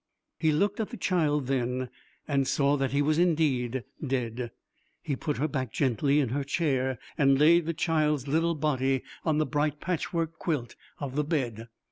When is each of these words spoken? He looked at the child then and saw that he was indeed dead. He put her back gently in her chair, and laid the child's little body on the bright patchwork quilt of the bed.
He 0.39 0.51
looked 0.51 0.79
at 0.79 0.89
the 0.89 0.97
child 0.97 1.45
then 1.45 1.91
and 2.27 2.47
saw 2.47 2.75
that 2.75 2.89
he 2.91 3.03
was 3.03 3.19
indeed 3.19 3.83
dead. 4.03 4.49
He 4.99 5.15
put 5.15 5.37
her 5.37 5.47
back 5.47 5.71
gently 5.71 6.19
in 6.19 6.29
her 6.29 6.43
chair, 6.43 6.97
and 7.19 7.37
laid 7.37 7.67
the 7.67 7.73
child's 7.75 8.27
little 8.27 8.55
body 8.55 9.03
on 9.23 9.37
the 9.37 9.45
bright 9.45 9.79
patchwork 9.79 10.39
quilt 10.39 10.75
of 10.97 11.15
the 11.15 11.23
bed. 11.23 11.67